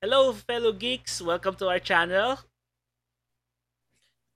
[0.00, 1.20] Hello, fellow geeks.
[1.20, 2.38] Welcome to our channel.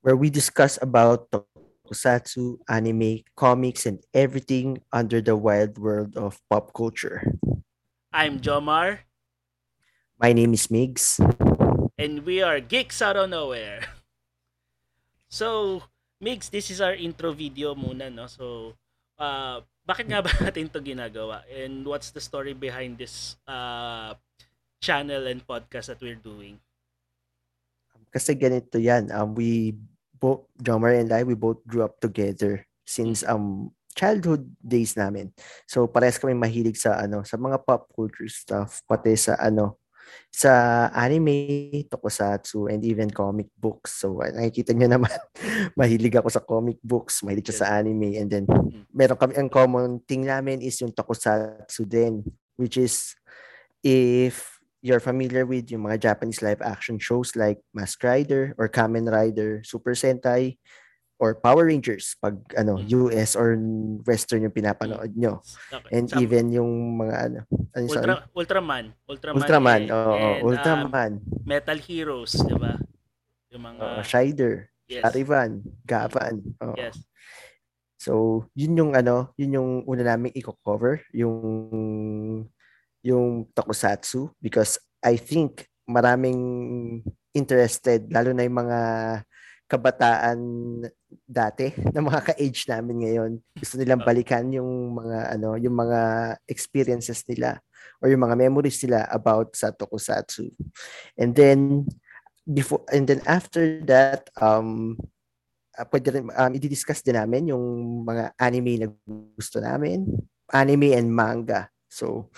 [0.00, 6.70] where we discuss about tokusatsu, anime, comics, and everything under the wild world of pop
[6.72, 7.20] culture.
[8.14, 9.02] I'm Jomar,
[10.22, 11.18] My name is Migs.
[11.98, 13.82] and we are Geeks Out of Nowhere.
[15.28, 15.82] So,
[16.22, 18.30] Migs, this is our intro video muna, no?
[18.30, 18.78] So,
[19.18, 21.42] uh, bakit nga ba natin to ginagawa?
[21.50, 24.14] And what's the story behind this uh,
[24.78, 26.58] channel and podcast that we're doing?
[28.08, 29.76] Kasi ganito yan, um, we
[30.16, 35.34] both, Jomer and I, we both grew up together since um childhood days namin.
[35.66, 39.82] So parehas kami mahilig sa ano, sa mga pop culture stuff, pati sa ano,
[40.30, 44.00] sa anime, tokusatsu, and even comic books.
[44.00, 45.12] So nakikita nyo naman,
[45.80, 48.44] mahilig ako sa comic books, mahilig siya sa anime, and then
[48.94, 52.22] meron kami, ang common thing namin is yung tokusatsu din,
[52.54, 53.18] which is
[53.82, 59.10] if you're familiar with yung mga Japanese live action shows like Mask Rider or Kamen
[59.10, 60.58] Rider, Super Sentai,
[61.18, 63.58] or Power Rangers pag ano US or
[64.06, 65.42] Western yung pinapanood nyo.
[65.66, 65.90] Okay.
[65.98, 67.38] And Some- even yung mga ano,
[67.74, 67.86] ano?
[67.90, 68.84] Ultra, Ultraman.
[69.10, 69.36] Ultraman.
[69.42, 71.12] Ultraman, and- oo, and, um, Ultraman,
[71.42, 72.78] Metal Heroes, di ba?
[73.50, 73.82] Yung mga...
[73.82, 75.02] oo, Shider, yes.
[75.02, 76.38] Charivan, Gavan.
[76.62, 76.76] oo.
[76.78, 76.94] Yes.
[77.98, 81.34] So, yun yung ano, yun yung una naming i-cover, yung
[83.02, 86.40] yung tokusatsu because I think maraming
[87.32, 88.80] interested lalo na yung mga
[89.68, 90.38] kabataan
[91.28, 93.30] dati na mga ka-age namin ngayon.
[93.52, 96.00] Gusto nilang balikan yung mga ano, yung mga
[96.48, 97.60] experiences nila
[98.00, 100.48] or yung mga memories nila about sa tokusatsu.
[101.20, 101.84] And then
[102.48, 104.96] before and then after that um
[105.76, 107.64] uh, pwede rin, um, i-discuss din namin yung
[108.08, 108.88] mga anime na
[109.36, 110.08] gusto namin,
[110.50, 111.68] anime and manga.
[111.86, 112.32] So,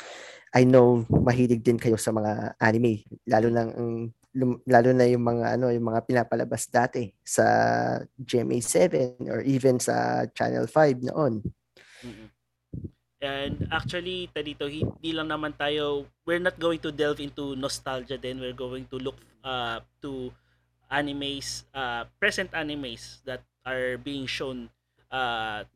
[0.50, 4.10] I know mahilig din kayo sa mga anime, lalo na ang
[4.66, 7.44] lalo na yung mga ano, yung mga pinapalabas dati sa
[8.18, 11.42] GMA7 or even sa Channel 5 noon.
[13.20, 18.40] And actually, dito, hindi lang naman tayo, we're not going to delve into nostalgia then
[18.40, 20.32] we're going to look uh, to
[20.88, 24.72] animes, uh, present animes that are being shown
[25.12, 25.68] uh,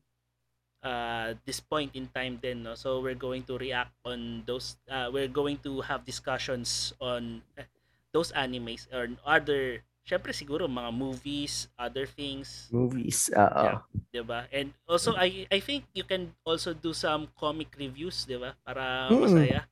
[0.84, 2.62] uh, this point in time then.
[2.62, 2.76] No?
[2.76, 7.66] So we're going to react on those, uh, we're going to have discussions on eh,
[8.12, 13.64] those animes or other, syempre siguro mga movies, other things, Movies, oo.
[13.64, 13.80] Yeah.
[14.12, 14.46] 'di ba?
[14.52, 18.52] And also I I think you can also do some comic reviews, 'di ba?
[18.62, 19.26] Para Mm-mm.
[19.26, 19.64] masaya.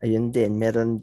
[0.00, 1.02] Ayun din, meron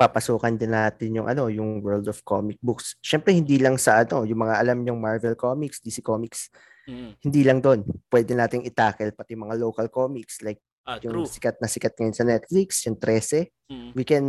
[0.00, 2.96] papasukan din natin yung ano, yung world of comic books.
[3.04, 6.48] Syempre hindi lang sa ano, yung mga alam yung Marvel Comics, DC Comics,
[6.84, 7.10] Mm.
[7.20, 7.80] hindi lang doon.
[8.12, 11.24] Pwede nating itackle pati mga local comics like Ah, yung true.
[11.24, 13.48] sikat na sikat ngayon sa Netflix, yung 13.
[13.72, 13.96] Mm.
[13.96, 14.26] We can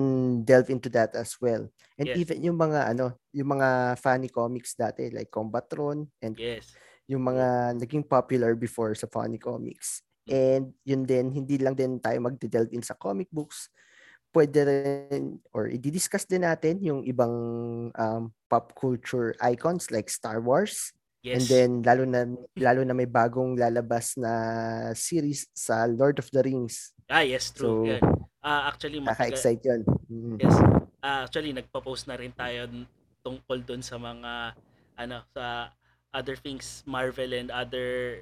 [0.48, 1.68] delve into that as well.
[2.00, 2.16] And Yes.
[2.16, 6.72] even yung mga ano, yung mga funny comics dati like Combatron and Yes.
[7.12, 10.00] yung mga naging popular before sa funny comics.
[10.24, 10.32] Mm.
[10.32, 13.68] And yun din, hindi lang din tayo magde-delve in sa comic books.
[14.32, 17.36] Pwede rin, or i-discuss din natin yung ibang
[17.92, 20.96] um, pop culture icons like Star Wars.
[21.26, 21.42] Yes.
[21.42, 22.22] And then lalo na
[22.54, 24.30] lalo na may bagong lalabas na
[24.94, 26.94] series sa Lord of the Rings.
[27.10, 27.82] ah, yes, true.
[27.82, 28.02] So, Yan.
[28.46, 29.82] Ah, actually matagal, Kaka-excite yun.
[30.06, 30.38] Mm.
[30.38, 30.54] Yes.
[31.02, 32.70] Ah, actually nagpo-post na rin tayo
[33.26, 34.54] tungkol doon sa mga
[35.02, 35.74] ano sa
[36.14, 38.22] other things Marvel and other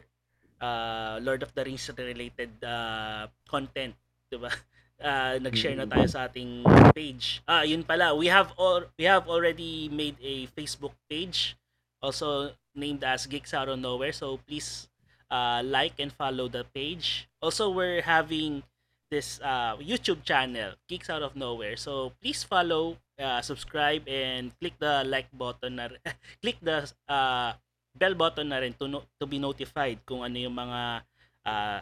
[0.64, 4.00] uh, Lord of the Rings related uh, content,
[4.31, 4.47] 'di ba?
[5.03, 6.64] Ah, nag-share na tayo sa ating
[6.96, 7.44] page.
[7.44, 8.16] Ah, yun pala.
[8.16, 11.59] We have all we have already made a Facebook page
[12.00, 14.11] also named as Geeks Out of Nowhere.
[14.11, 14.89] So please
[15.34, 17.28] uh, like and follow the page.
[17.41, 18.61] Also, we're having
[19.09, 21.78] this uh, YouTube channel, Geeks Out of Nowhere.
[21.78, 25.89] So please follow, uh, subscribe, and click the like button na
[26.41, 27.53] click the uh,
[27.94, 31.05] bell button na rin to, no- to be notified kung ano yung mga
[31.45, 31.79] uh,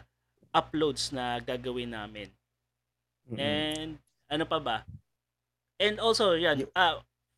[0.52, 2.28] uploads na gagawin namin.
[3.28, 3.40] Mm-mm.
[3.40, 3.90] And
[4.28, 4.76] ano pa ba?
[5.80, 6.74] And also, yan, Yung-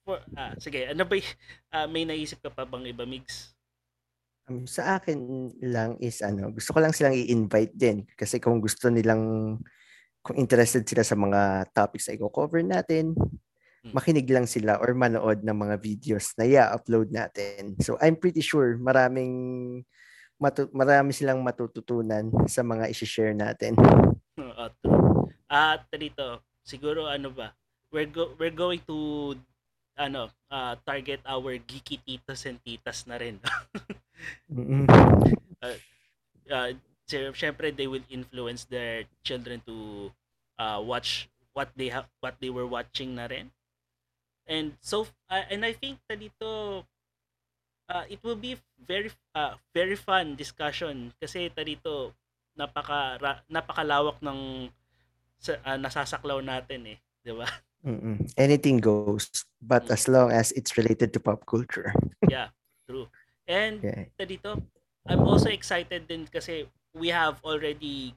[0.09, 1.35] ah, ah, sige, ano ba, y-
[1.73, 3.53] ah, may naisip ka pa bang iba, Migs?
[4.45, 8.93] Um, sa akin lang is ano, gusto ko lang silang i-invite din kasi kung gusto
[8.93, 9.57] nilang
[10.21, 13.17] kung interested sila sa mga topics na i-cover natin,
[13.85, 13.93] Mm.
[13.93, 17.77] makinig lang sila or manood ng mga videos na i-upload natin.
[17.85, 19.85] So I'm pretty sure maraming
[20.41, 23.77] matu- marami silang matututunan sa mga i-share natin.
[24.41, 25.29] Oo, true.
[25.53, 27.53] At dito, siguro ano ba?
[27.93, 29.37] We're go we're going to
[29.95, 33.39] ano, ah, target our geeky titos and titas na rin.
[34.55, 34.87] Mm-mm.
[36.51, 36.73] uh,
[37.09, 40.11] syempre they will influence their children to
[40.59, 43.51] uh, watch what they have what they were watching na rin.
[44.45, 46.83] And so uh, and I think na dito
[47.89, 52.13] uh, it will be very uh, very fun discussion kasi ta dito
[52.55, 54.71] napaka ra, napakalawak ng
[55.39, 57.49] sa, uh, nasasaklaw natin eh, 'di ba?
[57.85, 58.17] Mm-mm.
[58.41, 59.29] Anything goes,
[59.61, 61.93] but as long as it's related to pop culture.
[62.33, 62.49] yeah,
[62.89, 63.07] true.
[63.45, 64.09] And Yeah.
[64.25, 64.57] dito
[65.05, 66.65] I'm also excited din kasi
[66.97, 68.17] we have already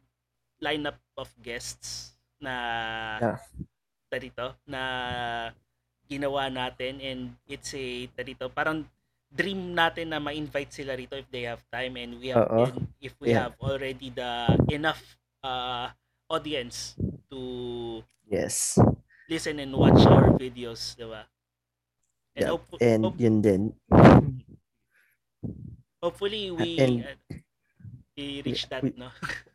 [0.64, 2.56] lineup of guests na
[3.19, 3.40] Yeah.
[4.18, 4.81] dito na
[6.08, 8.88] ginawa natin and it's a dito parang
[9.28, 13.12] dream natin na ma-invite sila rito if they have time and we have and if
[13.19, 13.52] we Yeah.
[13.52, 15.04] have already the enough
[15.44, 15.92] uh,
[16.31, 16.96] audience
[17.28, 18.80] to Yes.
[19.28, 21.28] Listen and watch our videos, di ba?
[22.34, 22.52] And, Yeah.
[22.56, 23.62] hope- And hope- yun din.
[26.02, 27.16] hopefully we and- uh,
[28.16, 29.12] we reach that, we- no?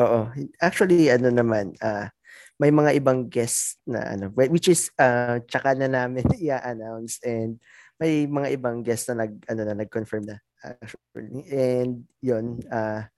[0.00, 0.32] Oo.
[0.58, 2.08] Actually, ano naman, ah
[2.56, 7.58] may mga ibang guests na ano, wh- which is uh, tsaka na namin i-announce and
[8.00, 11.42] may mga ibang guests na nag ano na nag-confirm na actually.
[11.52, 13.10] And yun, ah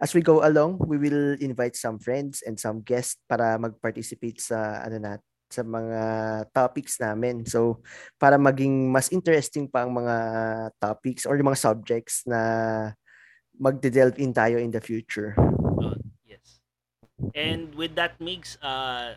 [0.00, 4.80] as we go along, we will invite some friends and some guests para mag-participate sa
[4.86, 5.12] ano na
[5.52, 6.02] sa mga
[6.50, 7.44] topics namin.
[7.44, 7.84] So,
[8.16, 10.16] para maging mas interesting pa ang mga
[10.80, 12.40] topics or yung mga subjects na
[13.52, 15.36] magde-delve in tayo in the future.
[15.78, 15.94] Oh,
[16.24, 16.58] yes.
[17.36, 19.14] And with that mix, uh,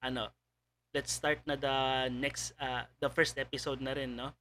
[0.00, 0.32] ano,
[0.96, 4.32] let's start na the next, uh, the first episode na rin, no?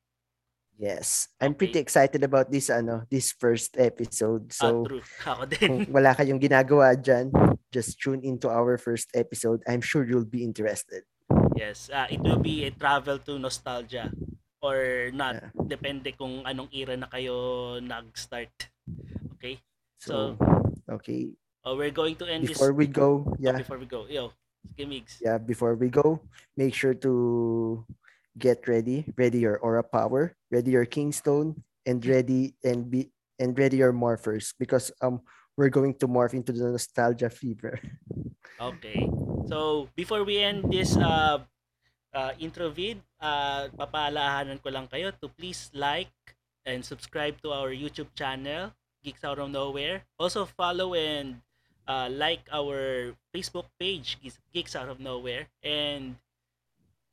[0.73, 1.29] Yes.
[1.37, 1.69] I'm Okay.
[1.69, 4.49] pretty excited about this ano, this first episode.
[4.49, 5.05] So, true.
[5.29, 5.93] Ako kung din.
[5.93, 7.29] wala kayong ginagawa dyan,
[7.69, 9.61] just tune into our first episode.
[9.69, 11.05] I'm sure you'll be interested.
[11.55, 11.89] Yes.
[11.91, 14.11] Uh, it will be a travel to nostalgia
[14.61, 15.35] or not.
[15.35, 15.49] Yeah.
[15.67, 18.51] Depende kung anong era na kayo nag-start.
[19.37, 19.59] Okay?
[19.99, 20.35] So,
[20.89, 21.35] okay.
[21.63, 22.77] Uh, we're going to end Before this.
[22.77, 24.03] we go, oh, yeah, before we go.
[24.07, 24.31] Yo,
[24.75, 25.19] Gimigs.
[25.23, 26.19] yeah, before we go,
[26.57, 27.85] make sure to
[28.37, 29.07] get ready.
[29.15, 34.51] Ready your aura power, ready your kingstone, and ready and be and ready your morphers
[34.59, 35.19] because um
[35.55, 37.79] we're going to morph into the nostalgia fever.
[38.59, 39.09] Okay.
[39.47, 41.43] So, before we end this uh,
[42.13, 46.13] uh, intro vid, uh, papaalahanan ko lang kayo to please like
[46.65, 48.71] and subscribe to our YouTube channel,
[49.03, 50.05] Geeks Out of Nowhere.
[50.17, 51.41] Also, follow and
[51.87, 54.17] uh, like our Facebook page,
[54.53, 55.49] Geeks- Out of Nowhere.
[55.59, 56.15] And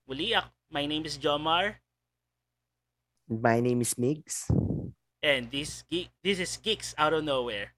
[0.06, 0.36] muli,
[0.70, 1.82] my name is Jomar.
[3.26, 4.46] My name is Migs.
[5.22, 7.75] And this, this is Geeks Out of Nowhere.